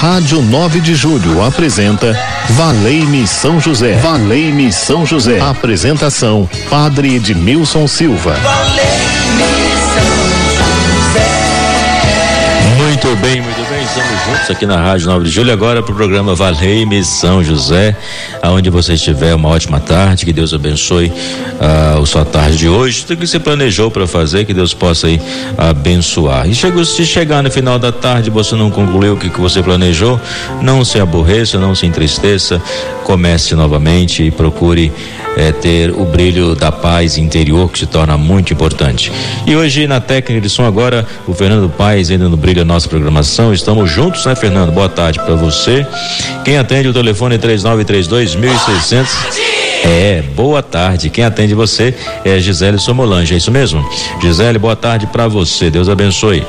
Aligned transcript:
Rádio 0.00 0.40
9 0.40 0.80
de 0.80 0.94
Julho 0.94 1.44
apresenta 1.44 2.18
Valei-me 2.48 3.26
São 3.26 3.60
José. 3.60 3.98
Valei-me 3.98 4.72
São 4.72 5.04
José. 5.04 5.38
Apresentação: 5.38 6.48
Padre 6.70 7.16
Edmilson 7.16 7.86
Silva. 7.86 8.34
Muito 12.78 13.14
bem, 13.16 13.42
muito 13.42 13.58
bem, 13.58 13.59
estamos 13.90 14.24
juntos 14.24 14.50
aqui 14.50 14.66
na 14.66 14.76
Rádio 14.76 15.08
9 15.08 15.24
de 15.24 15.30
Julho, 15.30 15.52
agora 15.52 15.82
para 15.82 15.92
o 15.92 15.96
programa 15.96 16.32
Valei-me 16.32 17.02
São 17.02 17.42
José, 17.42 17.96
aonde 18.40 18.70
você 18.70 18.94
estiver, 18.94 19.34
uma 19.34 19.48
ótima 19.48 19.80
tarde, 19.80 20.24
que 20.24 20.32
Deus 20.32 20.54
abençoe 20.54 21.08
uh, 21.08 22.00
a 22.00 22.06
sua 22.06 22.24
tarde 22.24 22.56
de 22.56 22.68
hoje, 22.68 23.04
tudo 23.04 23.18
que 23.18 23.26
você 23.26 23.40
planejou 23.40 23.90
para 23.90 24.06
fazer, 24.06 24.44
que 24.44 24.54
Deus 24.54 24.72
possa 24.72 25.08
aí 25.08 25.20
abençoar. 25.58 26.48
E 26.48 26.54
chegou, 26.54 26.84
se 26.84 27.04
chegar 27.04 27.42
no 27.42 27.50
final 27.50 27.80
da 27.80 27.90
tarde 27.90 28.30
você 28.30 28.54
não 28.54 28.70
concluiu 28.70 29.14
o 29.14 29.16
que, 29.16 29.28
que 29.28 29.40
você 29.40 29.60
planejou, 29.60 30.20
não 30.62 30.84
se 30.84 31.00
aborreça, 31.00 31.58
não 31.58 31.74
se 31.74 31.84
entristeça, 31.84 32.62
comece 33.02 33.56
novamente 33.56 34.22
e 34.22 34.30
procure 34.30 34.92
é, 35.36 35.52
ter 35.52 35.90
o 35.90 36.04
brilho 36.04 36.54
da 36.54 36.72
paz 36.72 37.16
interior 37.16 37.70
que 37.70 37.78
se 37.78 37.86
torna 37.86 38.16
muito 38.16 38.52
importante. 38.52 39.12
E 39.46 39.54
hoje 39.54 39.86
na 39.86 40.00
técnica 40.00 40.40
de 40.40 40.48
som 40.48 40.64
agora 40.64 41.06
o 41.26 41.34
Fernando 41.34 41.68
Paz 41.68 42.10
ainda 42.10 42.28
no 42.28 42.36
brilho 42.36 42.60
da 42.60 42.64
nossa 42.64 42.88
programação. 42.88 43.52
Estamos 43.52 43.90
juntos, 43.90 44.24
né, 44.26 44.34
Fernando? 44.34 44.72
Boa 44.72 44.88
tarde 44.88 45.18
para 45.20 45.34
você. 45.34 45.86
Quem 46.44 46.58
atende 46.58 46.88
o 46.88 46.92
telefone 46.92 47.36
é 47.36 47.38
3932 47.38 48.34
1600. 48.36 49.50
É, 49.82 50.22
boa 50.34 50.62
tarde. 50.62 51.08
Quem 51.08 51.24
atende 51.24 51.54
você 51.54 51.94
é 52.24 52.38
Gisele 52.38 52.78
Somolange, 52.78 53.34
é 53.34 53.36
isso 53.36 53.50
mesmo? 53.50 53.86
Gisele, 54.20 54.58
boa 54.58 54.76
tarde 54.76 55.06
para 55.06 55.26
você. 55.26 55.70
Deus 55.70 55.88
abençoe. 55.88 56.44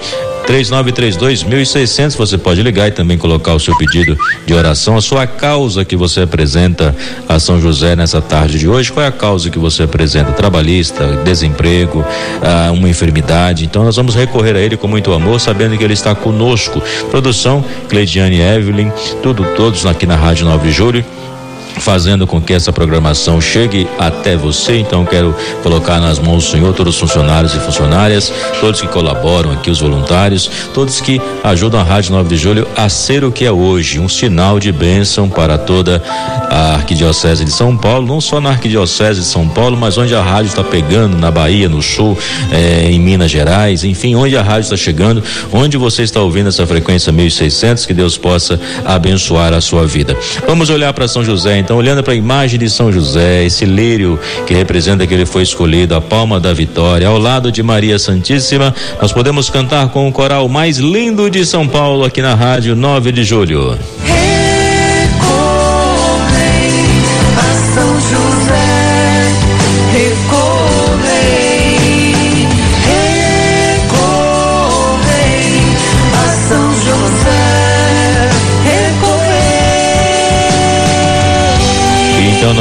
3932 0.45 1.43
1600 1.43 2.15
você 2.15 2.37
pode 2.37 2.61
ligar 2.61 2.87
e 2.87 2.91
também 2.91 3.17
colocar 3.17 3.53
o 3.53 3.59
seu 3.59 3.75
pedido 3.77 4.17
de 4.45 4.53
oração, 4.53 4.97
a 4.97 5.01
sua 5.01 5.25
causa 5.27 5.85
que 5.85 5.95
você 5.95 6.21
apresenta 6.21 6.95
a 7.27 7.39
São 7.39 7.59
José 7.61 7.95
nessa 7.95 8.21
tarde 8.21 8.59
de 8.59 8.67
hoje. 8.67 8.91
Qual 8.91 9.03
é 9.03 9.07
a 9.07 9.11
causa 9.11 9.49
que 9.49 9.59
você 9.59 9.83
apresenta? 9.83 10.31
Trabalhista, 10.31 11.21
desemprego, 11.23 12.05
ah, 12.41 12.71
uma 12.71 12.89
enfermidade. 12.89 13.65
Então 13.65 13.83
nós 13.83 13.95
vamos 13.95 14.15
recorrer 14.15 14.55
a 14.55 14.59
ele 14.59 14.77
com 14.77 14.87
muito 14.87 15.13
amor, 15.13 15.39
sabendo 15.39 15.77
que 15.77 15.83
ele 15.83 15.93
está 15.93 16.13
conosco. 16.13 16.81
Produção 17.09 17.63
Cleidiane 17.89 18.41
Evelyn, 18.41 18.91
tudo 19.21 19.45
todos 19.55 19.85
aqui 19.85 20.05
na 20.05 20.15
Rádio 20.15 20.45
9 20.45 20.67
de 20.67 20.73
Julho 20.73 21.05
fazendo 21.79 22.27
com 22.27 22.41
que 22.41 22.53
essa 22.53 22.71
programação 22.71 23.39
chegue 23.39 23.87
até 23.97 24.35
você. 24.35 24.77
Então 24.77 25.05
quero 25.05 25.35
colocar 25.63 25.99
nas 25.99 26.19
mãos 26.19 26.45
do 26.45 26.51
Senhor 26.51 26.73
todos 26.73 26.95
os 26.95 26.99
funcionários 26.99 27.53
e 27.53 27.59
funcionárias, 27.59 28.31
todos 28.59 28.81
que 28.81 28.87
colaboram 28.87 29.51
aqui, 29.51 29.69
os 29.69 29.79
voluntários, 29.79 30.49
todos 30.73 31.01
que 31.01 31.21
ajudam 31.43 31.79
a 31.79 31.83
Rádio 31.83 32.11
9 32.13 32.29
de 32.29 32.37
Julho 32.37 32.67
a 32.75 32.89
ser 32.89 33.23
o 33.23 33.31
que 33.31 33.45
é 33.45 33.51
hoje, 33.51 33.99
um 33.99 34.09
sinal 34.09 34.59
de 34.59 34.71
bênção 34.71 35.29
para 35.29 35.57
toda 35.57 36.01
a 36.49 36.75
Arquidiocese 36.75 37.45
de 37.45 37.51
São 37.51 37.77
Paulo, 37.77 38.05
não 38.05 38.19
só 38.19 38.41
na 38.41 38.49
Arquidiocese 38.49 39.21
de 39.21 39.25
São 39.25 39.47
Paulo, 39.47 39.77
mas 39.77 39.97
onde 39.97 40.13
a 40.13 40.21
rádio 40.21 40.49
está 40.49 40.63
pegando, 40.63 41.17
na 41.17 41.31
Bahia, 41.31 41.69
no 41.69 41.81
Sul, 41.81 42.17
eh, 42.51 42.89
em 42.91 42.99
Minas 42.99 43.31
Gerais, 43.31 43.83
enfim, 43.83 44.15
onde 44.15 44.35
a 44.35 44.41
rádio 44.41 44.61
está 44.61 44.77
chegando, 44.77 45.23
onde 45.51 45.77
você 45.77 46.03
está 46.03 46.21
ouvindo 46.21 46.49
essa 46.49 46.65
frequência 46.65 47.11
1600, 47.11 47.85
que 47.85 47.93
Deus 47.93 48.17
possa 48.17 48.59
abençoar 48.85 49.53
a 49.53 49.61
sua 49.61 49.85
vida. 49.85 50.15
Vamos 50.45 50.69
olhar 50.69 50.93
para 50.93 51.07
São 51.07 51.23
José 51.23 51.57
então, 51.57 51.70
olhando 51.75 52.03
para 52.03 52.13
a 52.13 52.15
imagem 52.15 52.59
de 52.59 52.69
São 52.69 52.91
José, 52.91 53.43
esse 53.43 53.65
lírio 53.65 54.19
que 54.45 54.53
representa 54.53 55.05
que 55.05 55.13
ele 55.13 55.25
foi 55.25 55.43
escolhido, 55.43 55.95
a 55.95 56.01
palma 56.01 56.39
da 56.39 56.53
vitória, 56.53 57.07
ao 57.07 57.17
lado 57.17 57.51
de 57.51 57.63
Maria 57.63 57.97
Santíssima, 57.97 58.73
nós 59.01 59.11
podemos 59.11 59.49
cantar 59.49 59.89
com 59.89 60.07
o 60.07 60.11
coral 60.11 60.47
mais 60.47 60.77
lindo 60.77 61.29
de 61.29 61.45
São 61.45 61.67
Paulo 61.67 62.03
aqui 62.03 62.21
na 62.21 62.35
Rádio 62.35 62.75
9 62.75 63.11
de 63.11 63.23
Julho. 63.23 63.77
Então 64.05 64.30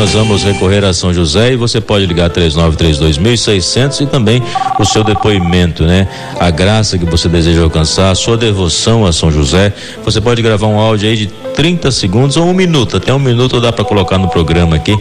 nós 0.01 0.13
vamos 0.13 0.43
recorrer 0.43 0.83
a 0.83 0.95
São 0.95 1.13
José 1.13 1.53
e 1.53 1.57
você 1.57 1.79
pode 1.79 2.07
ligar 2.07 2.31
3932.600 2.31 4.01
e 4.01 4.07
também 4.07 4.43
o 4.79 4.85
seu 4.87 5.05
depoimento, 5.05 5.85
né? 5.85 6.09
A 6.39 6.51
graça 6.51 6.97
que 6.97 7.05
você 7.05 7.29
deseja 7.29 7.63
alcançar, 7.63 8.11
a 8.11 8.15
sua 8.15 8.35
devoção 8.35 9.05
a 9.05 9.13
São 9.13 9.31
José. 9.31 9.75
Você 10.03 10.19
pode 10.19 10.41
gravar 10.41 10.69
um 10.69 10.79
áudio 10.79 11.07
aí 11.07 11.17
de 11.17 11.27
30 11.55 11.91
segundos 11.91 12.39
ou 12.39 12.47
um 12.47 12.55
minuto, 12.55 12.97
até 12.97 13.13
um 13.13 13.19
minuto 13.19 13.61
dá 13.61 13.71
para 13.71 13.85
colocar 13.85 14.17
no 14.17 14.27
programa 14.29 14.77
aqui. 14.77 14.97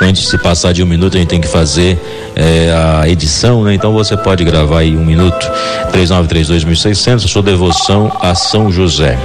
Antes 0.00 0.30
de 0.30 0.38
passar 0.38 0.72
de 0.72 0.84
um 0.84 0.86
minuto, 0.86 1.16
a 1.16 1.18
gente 1.18 1.30
tem 1.30 1.40
que 1.40 1.48
fazer 1.48 1.98
é, 2.36 2.72
a 2.72 3.08
edição, 3.08 3.64
né? 3.64 3.74
Então 3.74 3.92
você 3.92 4.16
pode 4.16 4.44
gravar 4.44 4.80
aí 4.80 4.96
um 4.96 5.04
minuto. 5.04 5.50
3932.600, 5.92 7.26
sua 7.26 7.42
devoção 7.42 8.16
a 8.20 8.36
São 8.36 8.70
José. 8.70 9.18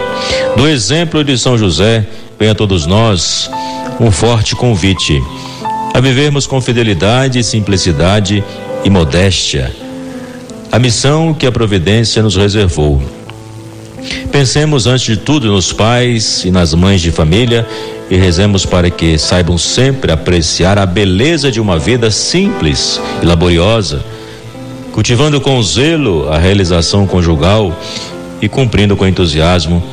Do 0.58 0.68
exemplo 0.68 1.24
de 1.24 1.38
São 1.38 1.56
José, 1.56 2.04
venha 2.40 2.56
todos 2.56 2.88
nós 2.88 3.48
um 4.00 4.12
forte 4.12 4.56
convite 4.56 5.22
a 5.94 6.00
vivermos 6.00 6.48
com 6.48 6.62
fidelidade, 6.62 7.44
simplicidade 7.44 8.44
e 8.84 8.90
modéstia 8.90 9.72
a 10.72 10.78
missão 10.78 11.34
que 11.34 11.48
a 11.48 11.52
providência 11.52 12.22
nos 12.22 12.36
reservou. 12.36 13.02
Pensemos 14.32 14.86
antes 14.86 15.06
de 15.06 15.18
tudo 15.18 15.52
nos 15.52 15.74
pais 15.74 16.46
e 16.46 16.52
nas 16.52 16.74
mães 16.74 17.02
de 17.02 17.12
família 17.12 17.68
e 18.10 18.16
rezemos 18.16 18.66
para 18.66 18.90
que 18.90 19.18
saibam 19.18 19.58
sempre 19.58 20.12
apreciar 20.12 20.78
a 20.78 20.86
beleza 20.86 21.52
de 21.52 21.60
uma 21.60 21.78
vida 21.78 22.12
simples 22.12 23.02
e 23.22 23.26
laboriosa, 23.26 24.04
cultivando 24.92 25.42
com 25.42 25.62
zelo 25.62 26.32
a 26.32 26.38
realização 26.38 27.08
conjugal 27.08 27.78
e 28.42 28.48
cumprindo 28.48 28.96
com 28.96 29.08
entusiasmo 29.08 29.84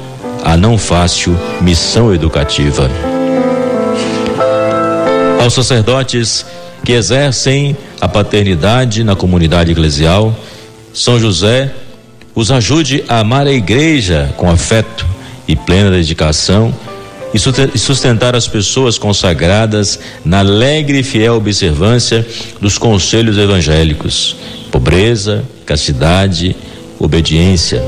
a 0.44 0.56
não 0.56 0.78
fácil 0.78 1.37
missão 1.61 2.15
educativa 2.15 2.91
aos 5.46 5.54
sacerdotes 5.54 6.44
que 6.84 6.92
exercem 6.92 7.76
a 8.00 8.08
paternidade 8.08 9.04
na 9.04 9.14
comunidade 9.14 9.70
eclesial, 9.70 10.36
São 10.92 11.20
José 11.20 11.72
os 12.34 12.50
ajude 12.50 13.04
a 13.08 13.20
amar 13.20 13.46
a 13.46 13.52
igreja 13.52 14.34
com 14.36 14.50
afeto 14.50 15.06
e 15.46 15.54
plena 15.54 15.90
dedicação 15.90 16.74
e 17.32 17.78
sustentar 17.78 18.34
as 18.34 18.48
pessoas 18.48 18.98
consagradas 18.98 20.00
na 20.24 20.40
alegre 20.40 20.98
e 20.98 21.02
fiel 21.04 21.36
observância 21.36 22.26
dos 22.60 22.76
conselhos 22.76 23.38
evangélicos: 23.38 24.36
pobreza, 24.72 25.44
castidade, 25.64 26.56
obediência. 26.98 27.82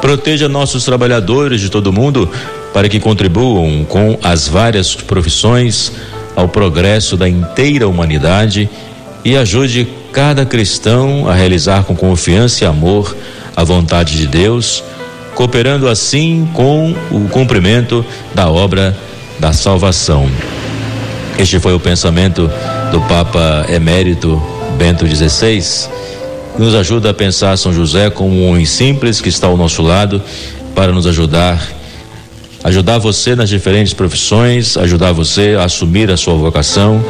Proteja 0.00 0.48
nossos 0.48 0.84
trabalhadores 0.84 1.60
de 1.60 1.70
todo 1.70 1.92
mundo 1.92 2.28
para 2.74 2.88
que 2.88 2.98
contribuam 2.98 3.84
com 3.84 4.18
as 4.22 4.48
várias 4.48 4.94
profissões 4.94 5.92
ao 6.38 6.46
progresso 6.46 7.16
da 7.16 7.28
inteira 7.28 7.88
humanidade 7.88 8.70
e 9.24 9.36
ajude 9.36 9.88
cada 10.12 10.46
cristão 10.46 11.28
a 11.28 11.34
realizar 11.34 11.82
com 11.82 11.96
confiança 11.96 12.62
e 12.62 12.66
amor 12.66 13.16
a 13.56 13.64
vontade 13.64 14.16
de 14.16 14.28
Deus, 14.28 14.84
cooperando 15.34 15.88
assim 15.88 16.48
com 16.54 16.94
o 17.10 17.28
cumprimento 17.28 18.06
da 18.32 18.48
obra 18.48 18.96
da 19.40 19.52
salvação. 19.52 20.30
Este 21.36 21.58
foi 21.58 21.74
o 21.74 21.80
pensamento 21.80 22.48
do 22.92 23.00
Papa 23.00 23.66
Emérito 23.68 24.40
Bento 24.78 25.04
XVI, 25.08 25.60
que 26.54 26.62
nos 26.62 26.72
ajuda 26.76 27.10
a 27.10 27.14
pensar 27.14 27.56
São 27.56 27.72
José 27.72 28.10
como 28.10 28.32
um 28.32 28.48
homem 28.48 28.64
simples 28.64 29.20
que 29.20 29.28
está 29.28 29.48
ao 29.48 29.56
nosso 29.56 29.82
lado 29.82 30.22
para 30.72 30.92
nos 30.92 31.04
ajudar 31.04 31.77
ajudar 32.62 32.98
você 32.98 33.34
nas 33.36 33.48
diferentes 33.48 33.92
profissões, 33.92 34.76
ajudar 34.76 35.12
você 35.12 35.56
a 35.58 35.64
assumir 35.64 36.10
a 36.10 36.16
sua 36.16 36.34
vocação 36.34 37.04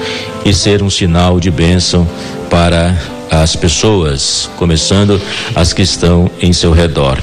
e 0.44 0.52
ser 0.52 0.82
um 0.82 0.90
sinal 0.90 1.40
de 1.40 1.50
bênção 1.50 2.08
para 2.50 2.96
as 3.30 3.56
pessoas, 3.56 4.50
começando 4.56 5.20
as 5.54 5.72
que 5.72 5.82
estão 5.82 6.30
em 6.40 6.52
seu 6.52 6.72
redor. 6.72 7.18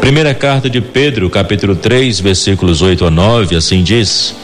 Primeira 0.00 0.34
carta 0.34 0.68
de 0.68 0.80
Pedro, 0.80 1.30
capítulo 1.30 1.74
3, 1.74 2.20
versículos 2.20 2.82
8 2.82 3.06
a 3.06 3.10
9, 3.10 3.56
assim 3.56 3.82
diz: 3.82 4.34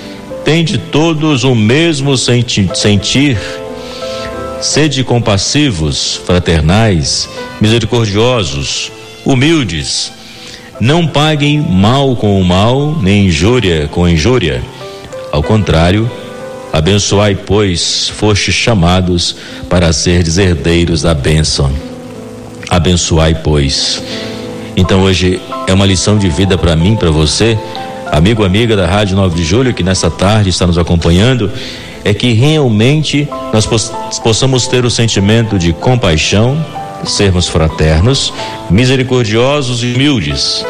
Tende 0.45 0.79
todos 0.79 1.45
o 1.45 1.55
mesmo 1.55 2.17
senti 2.17 2.69
sentir, 2.75 3.39
sede 4.61 5.05
compassivos, 5.05 6.21
fraternais, 6.25 7.29
misericordiosos, 7.61 8.91
humildes, 9.25 10.13
não 10.81 11.07
paguem 11.07 11.61
mal 11.61 12.17
com 12.17 12.41
o 12.41 12.45
mal, 12.45 12.97
nem 13.01 13.27
injúria 13.27 13.87
com 13.89 14.09
injúria. 14.09 14.63
Ao 15.31 15.43
contrário, 15.43 16.11
abençoai, 16.73 17.35
pois, 17.35 18.09
fostes 18.09 18.55
chamados 18.55 19.37
para 19.69 19.93
ser 19.93 20.27
herdeiros 20.27 21.03
da 21.03 21.15
bênção. 21.15 21.71
Abençoai, 22.71 23.35
pois. 23.35 24.03
Então 24.77 25.03
hoje 25.03 25.41
é 25.67 25.75
uma 25.75 25.85
lição 25.85 26.17
de 26.17 26.29
vida 26.29 26.57
para 26.57 26.75
mim, 26.75 26.97
para 26.97 27.11
você, 27.11 27.59
amigo, 28.11 28.43
amiga 28.43 28.75
da 28.75 28.87
Rádio 28.87 29.17
9 29.17 29.37
de 29.37 29.45
Julho, 29.45 29.75
que 29.75 29.83
nessa 29.83 30.11
tarde 30.11 30.49
está 30.49 30.67
nos 30.67 30.79
acompanhando, 30.79 31.51
é 32.03 32.15
que 32.15 32.33
realmente 32.33 33.29
nós 33.53 33.67
possamos 34.23 34.67
ter 34.67 34.85
o 34.85 34.91
sentimento 34.91 35.59
de 35.59 35.73
compaixão, 35.73 36.57
sermos 37.05 37.49
fraternos, 37.49 38.33
misericordiosos 38.71 39.83
e 39.83 39.95
humildes, 39.95 40.65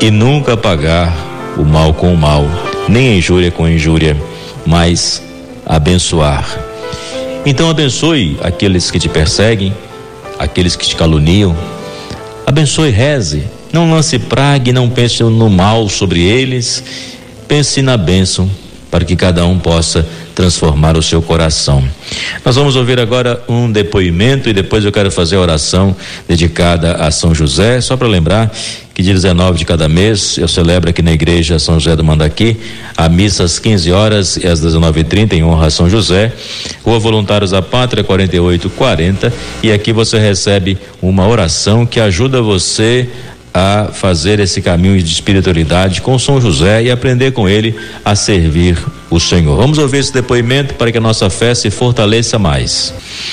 e 0.00 0.10
nunca 0.10 0.56
pagar 0.56 1.14
o 1.56 1.64
mal 1.64 1.92
com 1.92 2.12
o 2.12 2.16
mal, 2.16 2.46
nem 2.88 3.18
injúria 3.18 3.50
com 3.50 3.68
injúria, 3.68 4.16
mas 4.64 5.22
abençoar. 5.66 6.46
Então 7.44 7.70
abençoe 7.70 8.38
aqueles 8.42 8.90
que 8.90 8.98
te 8.98 9.08
perseguem, 9.08 9.74
aqueles 10.38 10.76
que 10.76 10.86
te 10.86 10.94
caluniam. 10.94 11.56
Abençoe, 12.46 12.90
reze. 12.90 13.44
Não 13.72 13.90
lance 13.90 14.18
praga 14.18 14.70
e 14.70 14.72
não 14.72 14.88
pense 14.88 15.22
no 15.22 15.50
mal 15.50 15.88
sobre 15.88 16.22
eles. 16.22 16.82
Pense 17.46 17.82
na 17.82 17.96
bênção 17.96 18.50
para 18.90 19.04
que 19.04 19.16
cada 19.16 19.44
um 19.46 19.58
possa 19.58 20.06
transformar 20.38 20.96
o 20.96 21.02
seu 21.02 21.20
coração. 21.20 21.82
Nós 22.44 22.54
vamos 22.54 22.76
ouvir 22.76 23.00
agora 23.00 23.42
um 23.48 23.72
depoimento 23.72 24.48
e 24.48 24.52
depois 24.52 24.84
eu 24.84 24.92
quero 24.92 25.10
fazer 25.10 25.34
a 25.34 25.40
oração 25.40 25.96
dedicada 26.28 26.92
a 26.92 27.10
São 27.10 27.34
José, 27.34 27.80
só 27.80 27.96
para 27.96 28.06
lembrar 28.06 28.48
que 28.94 29.02
dia 29.02 29.12
19 29.12 29.58
de 29.58 29.64
cada 29.64 29.88
mês 29.88 30.38
eu 30.38 30.46
celebro 30.46 30.90
aqui 30.90 31.02
na 31.02 31.10
igreja 31.10 31.58
São 31.58 31.80
José 31.80 31.96
do 31.96 32.04
Mandaqui 32.04 32.56
a 32.96 33.08
missa 33.08 33.42
às 33.42 33.58
15 33.58 33.90
horas 33.90 34.36
e 34.36 34.46
às 34.46 34.60
19:30 34.60 35.32
em 35.32 35.42
honra 35.42 35.66
a 35.66 35.70
São 35.70 35.90
José. 35.90 36.32
Rua 36.84 37.00
Voluntários 37.00 37.50
da 37.50 37.60
Pátria 37.60 38.04
4840 38.04 39.32
e 39.60 39.72
aqui 39.72 39.92
você 39.92 40.20
recebe 40.20 40.78
uma 41.02 41.26
oração 41.26 41.84
que 41.84 41.98
ajuda 41.98 42.40
você 42.40 43.08
a 43.52 43.88
fazer 43.92 44.38
esse 44.38 44.62
caminho 44.62 45.02
de 45.02 45.12
espiritualidade 45.12 46.00
com 46.00 46.16
São 46.16 46.40
José 46.40 46.84
e 46.84 46.92
aprender 46.92 47.32
com 47.32 47.48
ele 47.48 47.74
a 48.04 48.14
servir 48.14 48.78
o 49.10 49.18
Senhor. 49.18 49.56
Vamos 49.56 49.78
ouvir 49.78 49.98
esse 49.98 50.12
depoimento 50.12 50.74
para 50.74 50.92
que 50.92 50.98
a 50.98 51.00
nossa 51.00 51.30
fé 51.30 51.54
se 51.54 51.70
fortaleça 51.70 52.38
mais. 52.38 52.92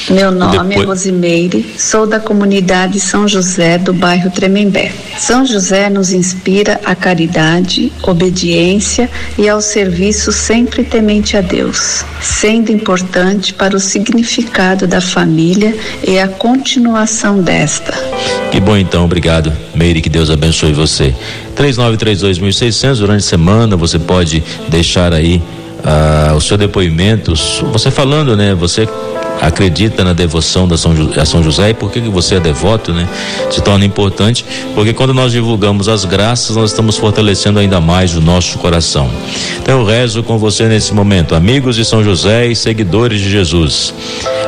Meu 0.10 0.32
nome 0.32 0.70
Depois... 0.70 0.82
é 0.82 0.86
Rosimeire, 0.86 1.76
sou 1.78 2.08
da 2.08 2.20
comunidade 2.20 3.00
São 3.00 3.28
José 3.28 3.78
do 3.78 3.94
bairro 3.94 4.32
Tremembé. 4.32 4.92
São 5.18 5.46
José 5.46 5.90
nos 5.90 6.12
inspira 6.14 6.80
a 6.86 6.96
caridade, 6.96 7.92
obediência 8.04 9.10
e 9.38 9.50
ao 9.50 9.62
serviço 9.62 10.32
sempre 10.32 10.84
temente 10.84 11.36
a 11.36 11.42
Deus, 11.42 12.06
sendo 12.22 12.72
importante 12.72 13.54
para 13.54 13.76
o 13.76 13.80
significado 13.80 14.88
da 14.88 15.02
família 15.02 15.76
e 16.08 16.18
a 16.20 16.28
continuação 16.28 17.42
desta. 17.42 17.94
Que 18.52 18.60
bom 18.60 18.78
então, 18.78 19.04
obrigado, 19.06 19.52
Meire, 19.74 20.02
que 20.02 20.10
Deus 20.10 20.30
abençoe 20.30 20.74
você. 20.74 21.14
3932.600 21.56 22.98
durante 22.98 23.20
a 23.20 23.28
semana 23.28 23.76
você 23.76 23.98
pode 23.98 24.44
deixar 24.70 25.14
aí 25.14 25.42
uh, 25.86 26.36
o 26.36 26.42
seu 26.42 26.58
depoimento, 26.58 27.34
você 27.72 27.92
falando, 27.92 28.36
né? 28.36 28.56
Você 28.56 28.88
acredita 29.42 30.04
na 30.04 30.14
devoção 30.14 30.68
da 30.68 30.78
São, 30.78 30.94
a 31.20 31.26
São 31.26 31.44
José 31.44 31.70
e 31.70 31.74
por 31.74 31.92
que 31.92 32.00
você 32.02 32.36
é 32.36 32.40
devoto, 32.40 32.94
né? 32.94 33.08
Se 33.52 33.62
torna 33.62 33.86
importante, 33.86 34.46
porque 34.74 34.94
quando 34.94 35.14
nós 35.14 35.32
divulgamos 35.32 35.88
as 35.88 36.06
graças, 36.06 36.56
nós 36.56 36.72
estamos 36.72 36.98
fortalecendo 36.98 37.60
ainda 37.60 37.80
mais 37.80 38.16
o 38.16 38.22
nosso 38.22 38.58
coração. 38.58 39.10
Então 39.62 39.80
eu 39.80 39.86
rezo 39.86 40.24
com 40.24 40.38
você 40.38 40.68
nesse 40.68 40.94
momento, 40.94 41.36
amigos 41.36 41.76
de 41.76 41.86
São 41.86 42.04
José 42.04 42.48
e 42.48 42.56
seguidores 42.56 43.20
de 43.20 43.30
Jesus. 43.30 43.94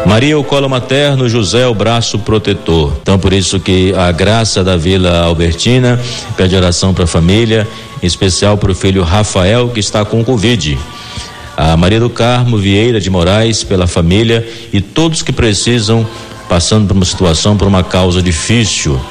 Maria 0.05 0.39
o 0.39 0.43
colo 0.43 0.69
materno, 0.69 1.27
José 1.27 1.67
o 1.67 1.73
braço 1.73 2.17
protetor. 2.19 2.93
Então 3.01 3.19
por 3.19 3.33
isso 3.33 3.59
que 3.59 3.93
a 3.93 4.11
graça 4.11 4.63
da 4.63 4.77
Vila 4.77 5.19
Albertina 5.19 5.99
pede 6.35 6.55
oração 6.55 6.93
para 6.93 7.03
a 7.03 7.07
família, 7.07 7.67
em 8.01 8.05
especial 8.05 8.57
para 8.57 8.71
o 8.71 8.75
filho 8.75 9.03
Rafael 9.03 9.69
que 9.69 9.79
está 9.79 10.05
com 10.05 10.23
Covid 10.23 10.77
a 11.57 11.75
Maria 11.75 11.99
do 11.99 12.09
Carmo 12.09 12.55
Vieira 12.55 13.01
de 13.01 13.09
Moraes, 13.09 13.63
pela 13.63 13.87
família 13.87 14.47
e 14.71 14.79
todos 14.79 15.23
que 15.23 15.31
precisam, 15.31 16.07
passando 16.47 16.87
por 16.87 16.95
uma 16.95 17.03
situação, 17.03 17.57
por 17.57 17.67
uma 17.67 17.83
causa 17.83 18.21
difícil. 18.21 19.01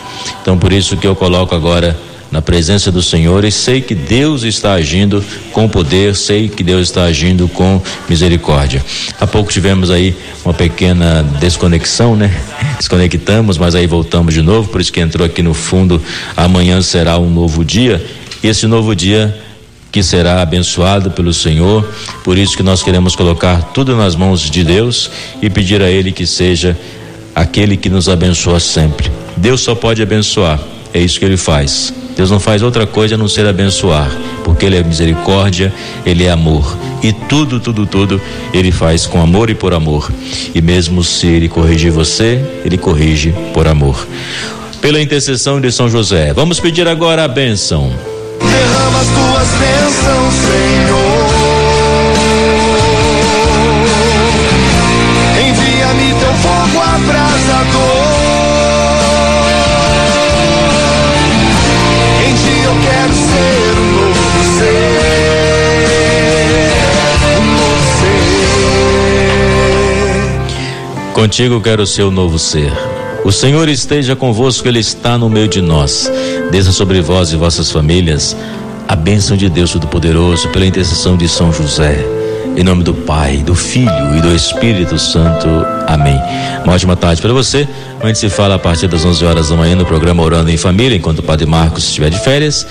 Então, 0.40 0.56
por 0.56 0.72
isso 0.72 0.96
que 0.96 1.08
eu 1.08 1.16
coloco 1.16 1.56
agora 1.56 1.98
na 2.30 2.40
presença 2.40 2.90
do 2.92 3.02
Senhor 3.02 3.44
e 3.44 3.50
sei 3.50 3.80
que 3.80 3.94
Deus 3.94 4.44
está 4.44 4.74
agindo 4.74 5.24
com 5.52 5.68
poder, 5.68 6.14
sei 6.14 6.48
que 6.48 6.62
Deus 6.62 6.88
está 6.88 7.04
agindo 7.04 7.48
com 7.48 7.82
misericórdia. 8.08 8.84
Há 9.20 9.26
pouco 9.26 9.50
tivemos 9.50 9.90
aí 9.90 10.16
uma 10.44 10.54
pequena 10.54 11.24
desconexão, 11.40 12.14
né? 12.14 12.32
Desconectamos, 12.78 13.58
mas 13.58 13.74
aí 13.74 13.86
voltamos 13.86 14.34
de 14.34 14.42
novo, 14.42 14.68
por 14.68 14.80
isso 14.80 14.92
que 14.92 15.00
entrou 15.00 15.26
aqui 15.26 15.42
no 15.42 15.54
fundo, 15.54 16.00
amanhã 16.36 16.80
será 16.80 17.18
um 17.18 17.30
novo 17.30 17.64
dia. 17.64 18.04
E 18.42 18.48
esse 18.48 18.66
novo 18.66 18.94
dia 18.94 19.45
que 19.96 20.02
será 20.02 20.42
abençoado 20.42 21.10
pelo 21.10 21.32
Senhor. 21.32 21.82
Por 22.22 22.36
isso 22.36 22.54
que 22.54 22.62
nós 22.62 22.82
queremos 22.82 23.16
colocar 23.16 23.62
tudo 23.72 23.96
nas 23.96 24.14
mãos 24.14 24.42
de 24.42 24.62
Deus 24.62 25.10
e 25.40 25.48
pedir 25.48 25.80
a 25.80 25.88
Ele 25.88 26.12
que 26.12 26.26
seja 26.26 26.76
aquele 27.34 27.78
que 27.78 27.88
nos 27.88 28.06
abençoa 28.06 28.60
sempre. 28.60 29.10
Deus 29.38 29.62
só 29.62 29.74
pode 29.74 30.02
abençoar, 30.02 30.60
é 30.92 31.00
isso 31.00 31.18
que 31.18 31.24
Ele 31.24 31.38
faz. 31.38 31.94
Deus 32.14 32.30
não 32.30 32.38
faz 32.38 32.60
outra 32.60 32.86
coisa 32.86 33.14
a 33.14 33.18
não 33.18 33.26
ser 33.26 33.46
abençoar, 33.46 34.14
porque 34.44 34.66
Ele 34.66 34.76
é 34.76 34.82
misericórdia, 34.82 35.72
Ele 36.04 36.24
é 36.24 36.30
amor. 36.30 36.76
E 37.02 37.10
tudo, 37.10 37.58
tudo, 37.58 37.86
tudo 37.86 38.20
Ele 38.52 38.70
faz 38.70 39.06
com 39.06 39.18
amor 39.18 39.48
e 39.48 39.54
por 39.54 39.72
amor. 39.72 40.12
E 40.54 40.60
mesmo 40.60 41.02
se 41.02 41.26
Ele 41.26 41.48
corrigir 41.48 41.90
você, 41.90 42.44
Ele 42.66 42.76
corrige 42.76 43.34
por 43.54 43.66
amor. 43.66 44.06
Pela 44.78 45.00
intercessão 45.00 45.58
de 45.58 45.72
São 45.72 45.88
José, 45.88 46.34
vamos 46.34 46.60
pedir 46.60 46.86
agora 46.86 47.24
a 47.24 47.28
bênção 47.28 47.90
derrama 48.38 49.00
as 49.00 49.08
tuas 49.08 49.48
bênçãos, 49.58 50.34
Senhor. 50.34 51.26
Envia-me 55.48 56.14
teu 56.20 56.34
fogo 56.34 56.78
abrasador. 56.82 58.06
Em 62.26 62.34
ti 62.34 62.54
eu 62.64 62.74
quero 62.82 63.14
ser 63.14 63.72
um 63.78 63.88
novo 63.96 64.40
ser. 64.58 64.96
Um 67.38 67.44
novo 67.56 67.88
ser. 71.00 71.12
Contigo 71.12 71.60
quero 71.60 71.86
ser 71.86 72.02
o 72.02 72.10
novo 72.10 72.38
ser. 72.38 72.72
O 73.24 73.32
Senhor 73.32 73.68
esteja 73.68 74.14
convosco, 74.14 74.68
Ele 74.68 74.78
está 74.78 75.18
no 75.18 75.28
meio 75.28 75.48
de 75.48 75.60
nós. 75.60 76.08
Desça 76.50 76.72
sobre 76.72 77.00
vós 77.00 77.32
e 77.32 77.36
vossas 77.36 77.70
famílias 77.70 78.36
a 78.88 78.94
bênção 78.94 79.36
de 79.36 79.48
Deus 79.48 79.72
Todo-Poderoso 79.72 80.48
pela 80.50 80.64
intercessão 80.64 81.16
de 81.16 81.28
São 81.28 81.52
José. 81.52 82.04
Em 82.56 82.62
nome 82.62 82.82
do 82.82 82.94
Pai, 82.94 83.38
do 83.38 83.54
Filho 83.54 84.16
e 84.16 84.20
do 84.20 84.34
Espírito 84.34 84.98
Santo. 84.98 85.48
Amém. 85.86 86.18
Uma 86.64 86.72
ótima 86.72 86.96
tarde 86.96 87.20
para 87.20 87.32
você. 87.32 87.68
A 88.00 88.14
se 88.14 88.30
fala 88.30 88.54
a 88.54 88.58
partir 88.58 88.86
das 88.86 89.04
11 89.04 89.24
horas 89.24 89.48
da 89.48 89.56
manhã 89.56 89.74
no 89.74 89.84
programa 89.84 90.22
Orando 90.22 90.50
em 90.50 90.56
Família, 90.56 90.96
enquanto 90.96 91.18
o 91.18 91.22
Padre 91.22 91.44
Marcos 91.46 91.84
estiver 91.84 92.08
de 92.08 92.18
férias. 92.20 92.66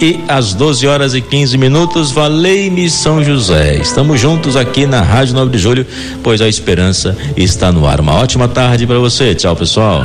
E 0.00 0.20
às 0.28 0.54
12 0.54 0.86
horas 0.86 1.14
e 1.14 1.20
15 1.20 1.58
minutos, 1.58 2.12
Valei-me 2.12 2.88
São 2.88 3.22
José. 3.22 3.76
Estamos 3.76 4.20
juntos 4.20 4.56
aqui 4.56 4.86
na 4.86 5.02
Rádio 5.02 5.34
9 5.34 5.50
de 5.50 5.58
Julho, 5.58 5.86
pois 6.22 6.40
a 6.40 6.48
esperança 6.48 7.16
está 7.36 7.72
no 7.72 7.86
ar. 7.86 8.00
Uma 8.00 8.14
ótima 8.14 8.46
tarde 8.46 8.86
para 8.86 8.98
você. 8.98 9.34
Tchau, 9.34 9.56
pessoal. 9.56 10.04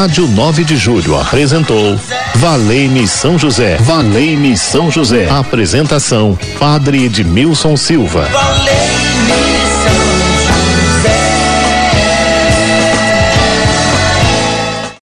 Rádio 0.00 0.28
9 0.28 0.64
de 0.64 0.76
Julho 0.76 1.18
apresentou 1.18 1.98
Valei-me 2.36 3.06
São 3.06 3.38
José. 3.38 3.76
Valei-me 3.80 4.56
São 4.56 4.90
José. 4.90 5.28
Apresentação: 5.28 6.38
Padre 6.58 7.04
Edmilson 7.04 7.76
Silva. 7.76 8.22
Valei-me. 8.32 9.49